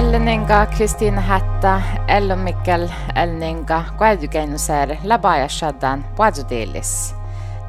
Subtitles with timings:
[0.00, 7.14] Elleninga Kristiina Hätta, Ello Mikkel Elninga, Kuäytykeinusär, Labaja Shadan, Puazutillis.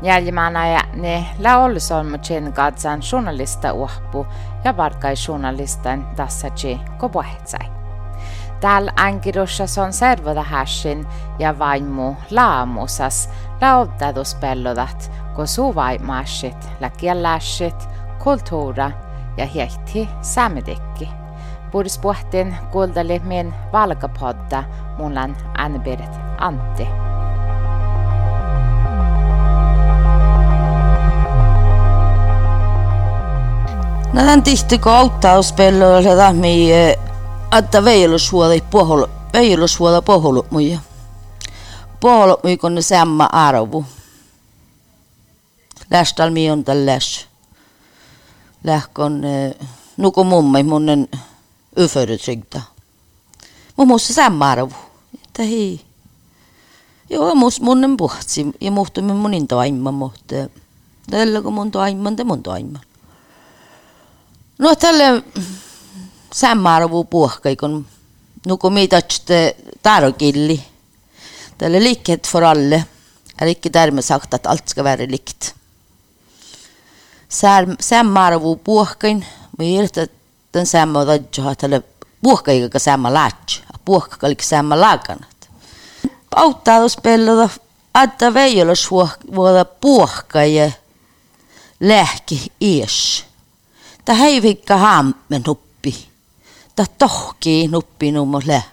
[0.02, 4.28] Jäljimana ja ne la ollusolmutsin katsan journalista uhpu
[4.64, 7.72] ja varkai journalistan tassaji kopuhetsai.
[8.60, 11.08] Täällä ankirussa on servoda hässin
[11.40, 13.30] ja vaimu laamusas
[13.62, 17.90] laottaduspellodat, kun suvaimaashit, la kielläshit,
[18.24, 18.92] kulttuura
[19.38, 21.21] ja hiehti saamedikki.
[21.72, 24.64] Puhdispuhtin kuuldali min valkapodda
[24.98, 26.88] mullan Anne-Berit Antti.
[34.14, 36.70] Nähdään tihti kauttauspelloilla sitä mi
[37.58, 40.80] että veilusvuoda poholo veilusvuoda poholo muja.
[42.00, 43.86] Poholo mui kun ne samma arvu.
[45.92, 47.28] Lästal mi on tällais.
[48.64, 49.22] Lähkon
[49.98, 51.08] nuku mummi munnen
[51.78, 52.62] yförytsigta.
[53.78, 54.74] Mun muassa samma arvu.
[55.40, 55.82] Hei.
[57.10, 60.36] Joo, mus munnen puhtsi ja muhtumme munin toimma mutta
[61.10, 62.82] tällä kun mun toimman te mun toimman.
[64.58, 65.24] No tälle
[66.34, 67.86] sammarvu puhkai kun
[68.46, 70.64] nuku mitatste tarokilli.
[71.58, 72.86] Tälle likhet för alle.
[73.42, 75.56] Är icke därmed sagt att allt ska vara likt.
[77.80, 79.26] Sammarvu puhkain.
[79.58, 80.08] Mä irtä
[80.54, 81.84] den samma rajja tälle
[82.24, 83.62] puhkai ka samma latch.
[83.86, 85.50] Puhka kalik samma lakanat.
[86.36, 87.50] Auttaa spellada
[88.04, 90.74] että veijolla suoda puhkai
[91.80, 93.26] lähki ies.
[94.06, 96.10] Ta heivikka hammen nuppi.
[96.76, 98.64] Ta tohki nuppi nummolle.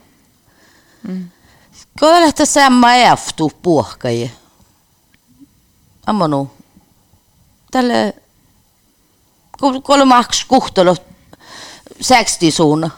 [1.02, 1.30] Mm.
[2.00, 4.30] Kolla lähtä samma eftu puhkai.
[6.06, 6.50] Ammonu.
[7.70, 8.14] Tälle
[9.82, 10.96] kolmaks kuhtalo
[11.97, 12.91] 60 suunna.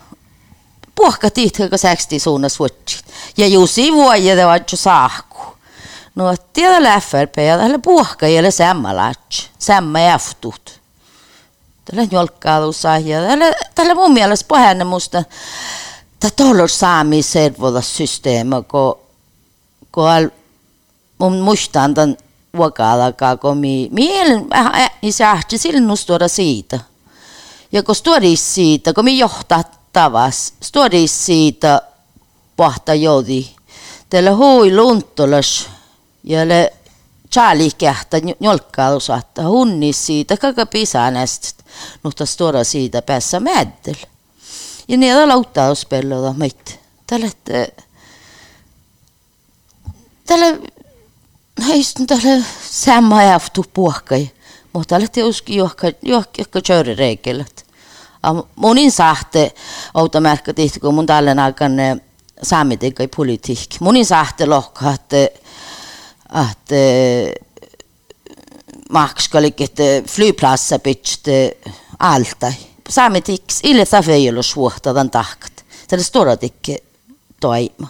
[0.95, 3.05] Puhka tiitkaka 60 suunna suotsit.
[3.37, 5.39] Ja jusi vuoja te vaatju saahku.
[6.15, 9.49] No tiedä FRP ja tälle puhka ei ole samma latch.
[9.59, 10.81] Samma eftut.
[11.85, 13.45] Tällä jolkkaalussa ja tällä,
[13.75, 15.25] tällä mun mielestä pohjanne musta
[16.21, 18.99] tämä tollos saami servoda systeema, kun,
[19.93, 20.05] kun
[21.19, 22.17] mun muistan tämän
[22.57, 24.47] vuokalakaan, kun mi, mielen
[25.03, 26.81] isähti silloin tuoda siitä.
[27.73, 31.83] Ja kun stuodis siitä, kun mi johtaa tavas, stuodis siitä
[32.57, 33.47] pohta jodi.
[34.11, 35.69] Tällä hui luntolas
[36.25, 36.73] ja le
[37.33, 41.63] Charlie kähtä njolkkaalu saattaa hunni siitä, kaka pisanest,
[42.03, 43.95] mutta stora siitä päässä mäddel.
[44.89, 46.73] Ja niitä lauttauspelloda meitä.
[47.07, 47.31] Tällä,
[50.27, 50.59] tällä,
[51.69, 54.31] heistä tällä samma jäftu puhkai,
[54.73, 57.60] mutta tällä teuski johka, johka kööri reikelät.
[58.57, 59.55] Monin sahte
[59.95, 61.97] automerkka tihti, kun mun tallen aikana
[62.43, 63.79] saami tekee politiikki.
[63.81, 65.17] Monin sahte lohka, että,
[66.51, 66.75] että
[68.91, 71.57] makskalik, että flyplatsa pitste
[71.99, 72.53] alta.
[72.89, 75.65] Saami tiks, ille tafeilu suhta tämän tahkat.
[75.89, 76.77] Se on stora tikke
[77.41, 77.89] toima.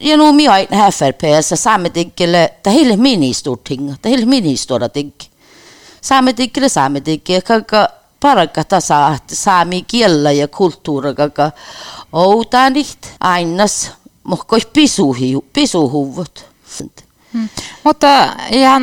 [0.00, 5.24] Ja nu minä aina FRPssä saametikkille, tai heille ministortinga, tai heille ministoratinga.
[6.00, 7.88] Saametikkille saametikkille, kaikka
[8.20, 11.50] paraka tasa, että saami kiellä ja kulttuura, kaka
[12.12, 13.90] outaan niitä ainas,
[14.24, 16.48] mohkoi pisuhi, pisuhuvut.
[17.32, 17.48] Mm.
[17.84, 18.82] Mutta ihan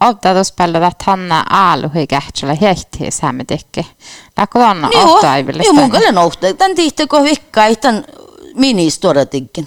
[0.00, 3.86] auttatuspello, että hän aaluhi kähtsellä hehti saametikki.
[4.36, 5.62] Läkö on auttaiville?
[5.62, 6.54] Joo, mun kyllä nouhtaa.
[6.54, 8.04] Tän tihti kun vikka, tämän
[8.54, 9.66] ministoratinkin.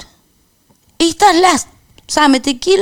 [0.99, 1.67] Ei tämän läht,
[2.09, 2.81] saametikki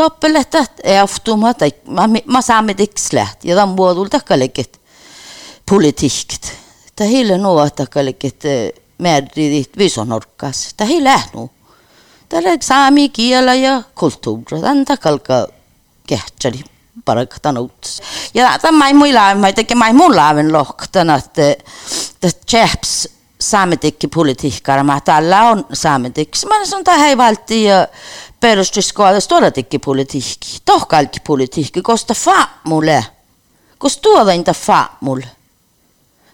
[0.00, 1.76] Toppelettat automatik.
[1.86, 4.80] Ma, ma saamme tikslet ja tämän muodul takkalikit
[5.70, 6.52] politiikt.
[6.96, 10.74] Ta heille nuo takkalikit eh, määridit viisonurkkas.
[10.76, 11.50] Ta ei lähnu.
[12.28, 14.60] Täällä saami kielä ja kulttuuri.
[14.60, 15.46] Tämän takalka
[16.06, 16.64] kehtsari
[17.04, 18.02] parakaan uudessa.
[18.34, 21.42] Ja tämä ei muilla, mä ei tekemään ei mulla aivan lohkana, että
[22.46, 23.08] tseps
[23.40, 26.46] saamitikki politiikkaa, mä tällä on saamitiksi.
[26.46, 27.88] Mä sanon, että hei valti ja
[28.40, 30.58] perustuskohdassa tuodatikki politiikki.
[30.64, 33.04] Toh kaikki politiikki, koska fa mulle.
[33.78, 35.26] Koska tuoda inte fa mulle.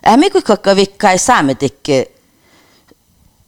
[0.08, 2.08] Äh, mikä kakka vikka ei saametikki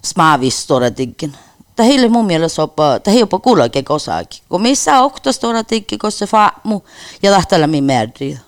[0.04, 1.36] smaavis tuodatikkin.
[1.78, 4.42] Det hele mun mielestä opa, det jopa kullakin kosaakin.
[4.48, 6.80] Kun missä oktastora tikki, kun se faamu
[7.22, 8.38] ja lähtellä mi määriä.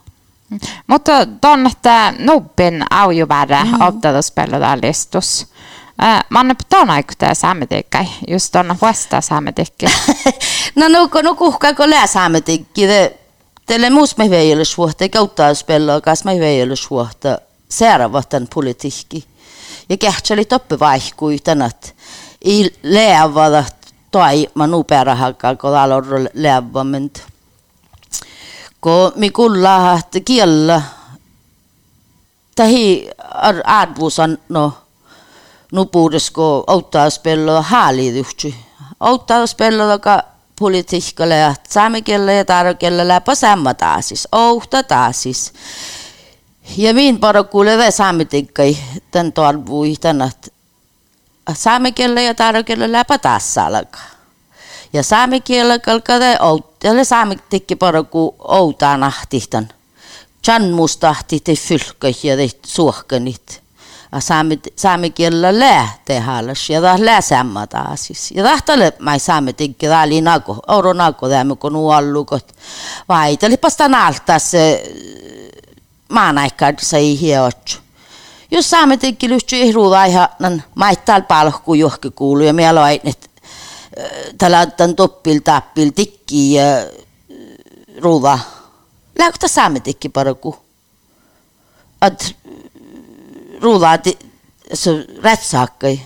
[0.87, 3.81] Mutta tuon, että nubbin aujuvärä mm.
[3.81, 4.77] ottatuspelloda
[6.01, 6.27] listus.
[6.31, 9.87] Man tuon aikuta saametikkai, just tuon vasta saametikki.
[10.77, 12.83] no nuku, nuku, kako lää saametikki.
[13.67, 17.39] Teille muus me veijällä suhta, eikä ottatuspelloa, kas me veijällä suhta.
[17.69, 19.25] Seuraavatan politiikki.
[19.89, 21.95] Ja kähtseli toppivaihkui tänät.
[22.43, 23.65] Ei leavada
[24.11, 27.23] toi ma nuperahakka, kun täällä on leavament.
[28.81, 30.83] Kun mi kulla että kiellä,
[32.55, 33.11] tähi
[33.65, 34.73] arvuusan no
[35.73, 38.55] nupuudes, kun auttaa spelloa haalityhtsi.
[39.01, 40.23] Auttaa spelloa, joka
[40.59, 44.29] politiikkalle ja saamekelle ja tarkelle läpä samma taasis.
[44.33, 45.53] Ouhta taasis.
[46.77, 48.77] Ja min parakuule ve saametiikkai
[49.11, 50.53] tän torvui tänät
[51.55, 54.11] saamekelle ja tarkelle läpä taas alkaa.
[54.93, 59.69] Ja saamekielellä kalkade outtalle saametikki paraku outaa nahtihtan.
[60.45, 63.63] Chan mustahti te fylkkä ja te suohkanit
[64.77, 68.31] saame kielellä lähtee hallas ja taas läsamma taas.
[68.35, 72.53] Ja tahtale mä saame tikki täällä nako, oro nako tämä kun nuollukot.
[73.09, 74.93] Vai tuli pasta nalta se
[76.09, 77.79] maanaikkaad sai hiotsu.
[78.51, 80.29] Jos saamme tikki lyhtsy ihruuda ihan,
[80.93, 82.91] et täällä palkku johki kuulu ja mielä on,
[84.39, 86.65] tällä on toppil tappil tikki ja
[88.01, 88.39] ruuda.
[89.19, 90.57] Lähtä saamme tikki paraku.
[92.03, 92.25] Että
[93.61, 94.19] ruudaati
[94.75, 94.91] se
[95.23, 96.01] rätsaakkai.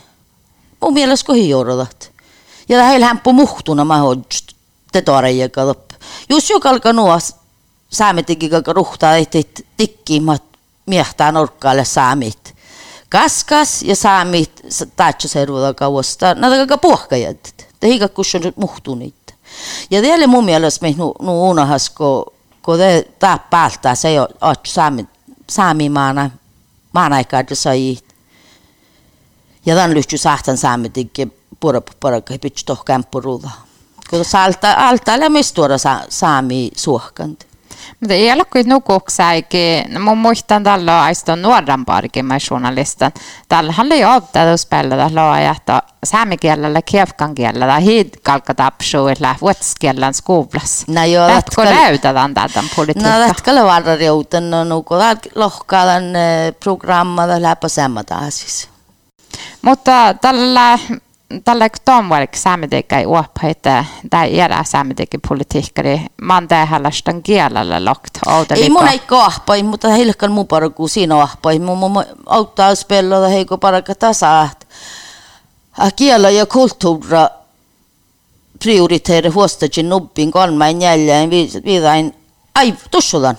[0.81, 2.11] Mun mielestä kohi joudutat.
[2.69, 4.01] Ja heillä hämppu muhtuna mä.
[4.93, 5.91] Te toreja kalop.
[6.29, 7.19] Just jo kalka nuo
[7.91, 10.43] saame teki kalka ruhtaa ehtit tikkiimmat
[10.87, 12.55] miehtää norkkaalle saamit.
[13.09, 14.63] Kaskas ja saamit
[14.97, 16.37] taatsa servuda kauasta.
[16.41, 17.55] Kalka puhkajat.
[17.81, 19.35] Te hiika kusson muhtunit.
[19.91, 22.25] Ja teille mun mielestä me nu, nu unahas, kun
[22.63, 24.29] ko te tappaalta se jo
[24.65, 25.07] saami,
[25.51, 26.31] saamimaana
[26.95, 27.97] maanaikaadu sai.
[29.67, 31.29] Ja tämän lyhtsy sahtan saamme tikki
[31.61, 33.51] pura pura kai pitch toh kämppurulla.
[34.11, 35.77] Kun salta alta lämmistuora
[36.09, 37.47] saami suohkant.
[38.01, 39.85] Mutta ei ole kuin nukuksaikin.
[39.89, 43.13] No, mun muistan tällä aiston nuoran parkimman journalistan.
[43.49, 44.09] Tällä oli jo
[45.15, 50.85] loa, että saamikielellä, kiefkan kielellä, hiidkalkatapsuilla, vuotiskielellä skuvlas.
[50.89, 53.13] No joo, Lätkö näytetään tätä politiikkaa?
[53.13, 54.95] No lätkö varra riuten, no nuku
[55.35, 56.05] lohkaalan
[56.61, 58.69] programmada läpä semmata siis.
[59.63, 60.79] Mutta tällä
[61.45, 68.19] tällä tomvarik saametiikka ei uoppaita tai jäädä saametiikka politiikkari man tähälästän kielellä lokt
[68.57, 71.59] Ei mun ei kahpai, mutta heilläkään mun paraku siinä ahpai.
[71.59, 74.49] Mun mun auttaa spelloda heiko paraka tasa.
[75.97, 77.29] Kielä ja kulttuura
[78.59, 81.31] prioriteeri huostajin nubbin kolmain jäljeen
[81.65, 82.15] viidain
[82.55, 83.39] ai tussulan.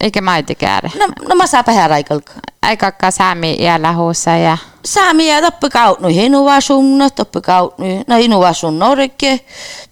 [0.00, 0.90] Eikä maiti käydä.
[0.98, 2.32] No, no mä saa pähä raikalka.
[2.70, 4.58] Eikä saami jäällä huussa ja...
[4.88, 9.40] Saami jää toppi kautnu hinuvasunna, toppi kautnu, no hinuvasun norke,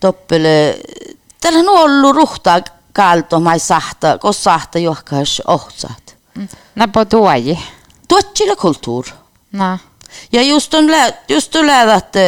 [0.00, 0.78] toppele...
[1.40, 2.60] Tällä on ollut ruhtaa
[2.92, 6.16] kalto, mai sahta, kos sahta johkas ohtsat.
[6.34, 6.48] Mm.
[6.92, 7.58] Po tuoji.
[8.08, 9.04] Tuotsilla kulttuur.
[9.52, 9.78] No.
[10.32, 12.20] Ja just on lä, just on lä, että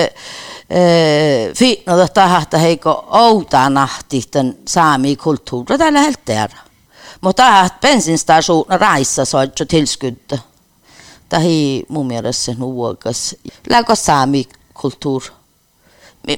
[1.57, 6.57] fiitnoda tahta heiko outaa nahti tämän saami kulttuuri tällä helteellä.
[7.21, 10.39] Mutta att bensinstationer raissa soitsu tilskydda.
[11.29, 13.37] Tahi mun mielestä nuokas.
[13.71, 15.23] Läkö saami kulttuur.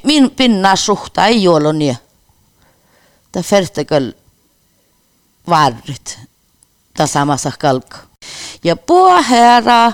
[0.05, 1.97] Min pinna suhta ei ole niin.
[3.33, 4.13] Tämä fertekal
[5.49, 6.19] varrit.
[6.97, 7.99] Tämä samassa kalka.
[8.65, 9.93] Ja puoherra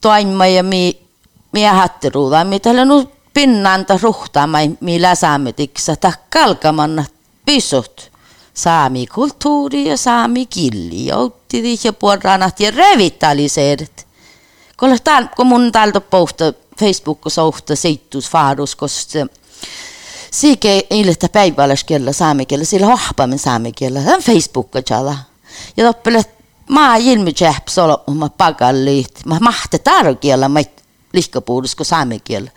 [0.00, 1.02] toimma ja mi
[1.52, 7.04] miehatteruuda, mitä nu pinnanta ruhtaama, millä saamme tiksa, ta kalkamanna
[7.46, 8.13] pisut
[8.54, 14.06] saami kultuuri ja saami kieli jouti ja puolrannat ja revitaliseerit.
[14.80, 19.08] kuule, tal-, kui mul taldab puhta Facebookis ohta seitlusfaarus, kus
[20.30, 25.16] siike eiltä päivällä kielellä saame kielellä, sillä hohpamme saame kielellä, on Facebookilla.
[25.76, 26.24] Ja toppele,
[26.68, 30.60] mä ilmi jähps olema pagalliit, mä mahte tarkiella, mä
[31.12, 32.50] lihkapuudus kuin saame kielellä.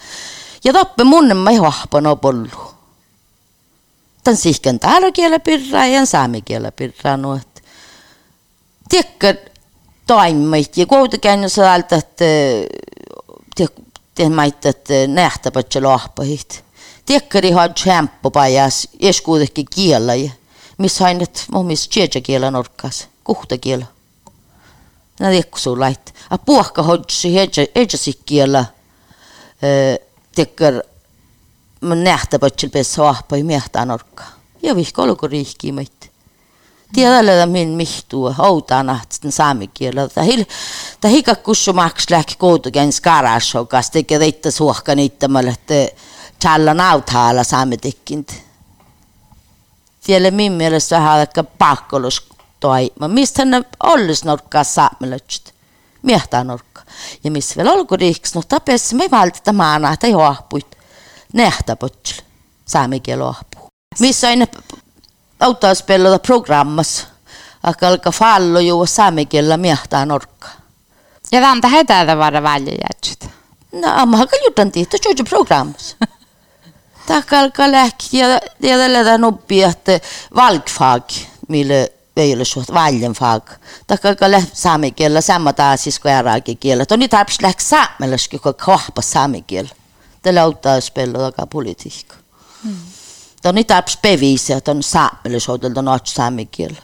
[0.63, 2.76] Ja toppe mun mä ei hohpana pollu
[4.27, 7.61] võtan sihken taara keele pirra ja saame keele pirra nuht.
[8.89, 9.33] Tiekka
[10.07, 12.19] toimit ja koodi käinud saada, et
[14.15, 16.63] teeme, et nähtavad see lahpahit.
[17.07, 20.31] Tiekka riha tšämpu pajas, ees kuidagi keela ja
[20.77, 23.85] mis ainult mu meelest tšetša keele nurkas, kuhta keel.
[25.19, 28.65] Nad eksu lait, aga puhka hoidsi, ei tšetša keele.
[30.35, 30.81] Tiekka
[31.81, 34.23] nähtavad seal peas vahva ei mehta nurka
[34.63, 35.97] ja vihka olukorra ihkimaid
[36.93, 40.09] tiedälle min mihtuu hautana sitten saami kielellä.
[40.09, 40.45] Tahil,
[41.01, 46.01] tahika kussu maks lähki kuutukin skarasho, kas teki reitta suohka niittämällä, että
[46.39, 48.43] tällä nautaala saami tekint.
[50.03, 52.29] Tiedälle min mielestä vähän aika pakkolus
[52.59, 53.07] toima.
[53.07, 55.53] Mistä ne ollis nurkkaa saamelötsit?
[56.01, 56.81] Miehtää nurkka.
[57.23, 60.76] Ja missä vielä olkuriiks, no tapessa me valtita maanaa, tai hoahpuit.
[61.37, 62.23] Ahpuit nähtä potsle
[62.65, 63.69] saami kielo ahpu.
[63.99, 64.45] Missä aina
[65.39, 67.07] auttaa spelata programmas,
[67.63, 70.47] akka alkaa fallo juo saami kielellä miehtään orkka.
[71.31, 73.29] Ja tanta heitä vara väljäjätsyt.
[73.71, 75.95] No, amma haka jutan tihto, juju programmas.
[77.07, 78.27] Takka alkaa lähki ja
[78.61, 79.99] tällä noppi, että
[80.35, 81.03] valkfag,
[81.47, 83.49] mille ei ole suht valjenfag.
[83.87, 86.85] Takka alkaa lähti saami kielellä, samma taasis kuin äraakin kielellä.
[86.85, 89.75] Toni tarps lähti saamelaiski, kun kahpa saami kielellä.
[90.21, 92.15] Tällä auttaa spelata politiikka.
[92.63, 92.75] Mm.
[93.41, 96.81] Toni tarps bevisa, että on saamelaisoitelta noot saami kielellä.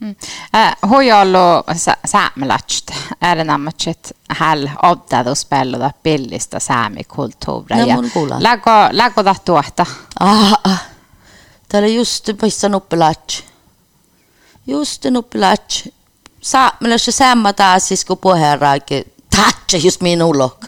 [0.00, 0.16] Mm.
[0.54, 1.38] Äh, Huijollu
[2.06, 7.96] saamelatset äärenammatset häl obdadu spelluda pillistä saamikulttuuria.
[7.96, 8.42] No, kuulan.
[8.42, 9.86] Lägo, lägo da tuota.
[10.20, 10.84] Ah, ah.
[11.68, 13.44] Täällä just pissa nuppilatsi.
[14.66, 15.94] Just nuppilatsi.
[16.40, 19.12] Saamelassa samma taas siis kun puheenraakin.
[19.36, 20.58] Tatsa just minulla.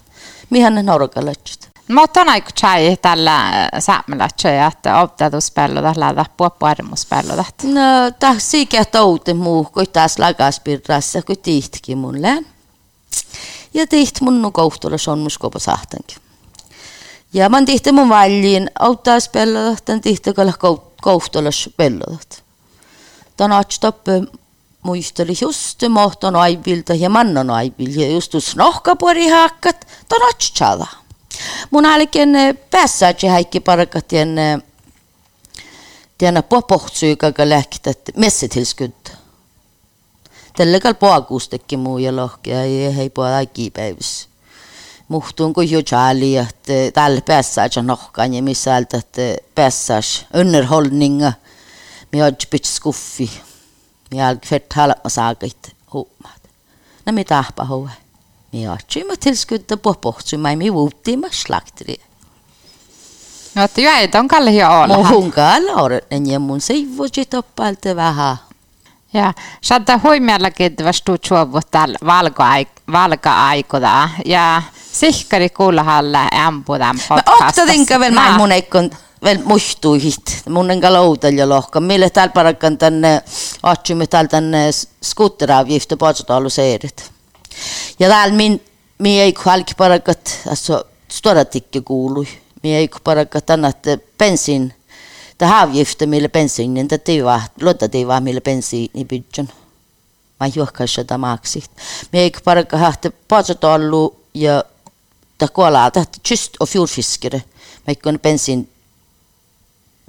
[0.51, 1.68] Mihän ne norkalatsit?
[1.89, 7.37] ma täna ikka tšai tälle äh, säämele tšai, et avtadus peale tälle täppu armus peale
[7.37, 7.65] täht.
[7.65, 12.39] No tahaks siike touti muu, kui taas lagas pirrassa, kui tihtki mulle.
[13.75, 16.19] Ja tiht mun kohtulla sonmus kopa sahtankin.
[17.33, 20.53] Ja man tihti mun valliin auttaas peale tähtän tihti kalla
[21.03, 22.43] kohtulla peale täht.
[23.37, 24.23] Tänä tappe
[24.83, 30.87] muisteli just mohton aivilta ja mannon aivilta ja just usnohkapuori haakkat, tänä tšada.
[31.71, 32.29] Mun alken
[32.71, 34.37] päässäkin häikki parakat tien
[36.19, 39.13] tien popohtsyykäkä lähtät messitilskyt.
[40.57, 44.29] Tällä kal poakuustekki muu ja lohkea ja hei poa aikipäivässä.
[45.09, 48.97] Muhtuun kun jo chali, että tällä päässäkin nohkaan ja missä että
[49.55, 51.33] päässäkin underhållninga.
[52.13, 53.31] Mi har pitch skuffi.
[54.11, 55.77] Mi har fett halma saakit
[58.53, 61.97] Vi har ikke med tilskuddet på bortsum, men vi voti med slakteri.
[63.55, 65.11] No, että jää ei ton kalle hio olla.
[65.11, 68.37] Mun kalle olen, ja mun seivuji toppalta vähän.
[69.13, 71.99] Ja, saattaa huimiallakin, että vastuu suovut täällä
[72.93, 74.09] valka-aikoda.
[74.25, 74.63] Ja
[74.93, 77.41] sihkari kuulahalla ämpudan podcastassa.
[77.41, 78.91] Mä oktatinka vielä mä mun eikkon
[79.25, 83.23] veel mustuihit, mun on ka laudal ja lohkam, mille tal parakan tänne,
[83.63, 84.71] otsime tal tänne
[85.03, 87.18] skutteraavjifte potstaalu seerit.
[87.99, 88.61] Ja min,
[88.99, 92.29] mi ei halki parakat, alltså stora tikki kuului.
[92.63, 93.87] Mi ei parakat annat
[94.19, 94.73] bensin,
[95.41, 99.49] det avgifter mille bensiinin, det tiva, låta tiva mille bensiini bydjan.
[100.41, 101.71] Mä juokkaan sitä maksit.
[102.13, 104.65] Mi ei parakka hahte paatsotalu ja
[105.39, 107.43] ta kuolaa, tahti just och fjordfiskare.
[107.87, 108.69] Mä ikkon bensin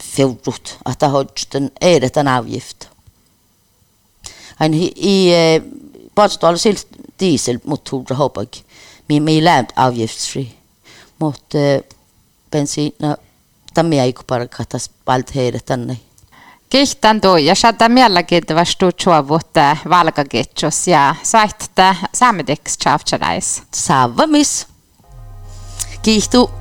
[0.03, 2.87] fjordrut, att ta hodsten är en avgift.
[4.55, 5.31] Han i, i
[6.15, 6.87] paatsotalu silt
[7.19, 8.63] dieselmotorer hoppas
[9.09, 10.55] mi mi lämt avgiftsfri.
[11.19, 11.57] Mutta
[12.51, 13.17] bensiina
[13.73, 15.97] tämä ei kupara katas palt heidät tänne.
[16.69, 23.63] Kihtän tuu ja saattaa mielläkin vastu chuovuttaa valkaketjus ja saittaa saamedeks chavcharais.
[23.73, 24.67] Sava miss.
[26.01, 26.51] Kiihtu.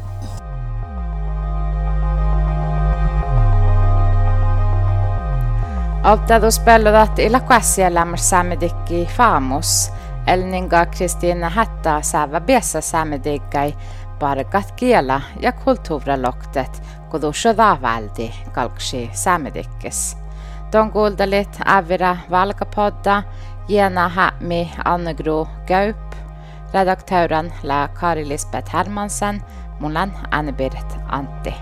[6.04, 9.90] Obdadus pelludat illa kuassielämmer saamedikki faamus.
[10.28, 13.74] elninga Kristina Hätta Säväbiessä Sämedigai
[14.18, 20.16] parkat kiela ja kulttuuriloktet kudushoda väldi kalksi Sämedikkes.
[20.70, 23.22] Ton kuultelit Ävira Valkapodda,
[23.68, 26.14] Jena Hämmi Annegro Gaup,
[26.74, 29.42] redakteuren lä Kari Lisbeth Hermansen,
[29.80, 31.54] mulla Anne-Birgit Antti.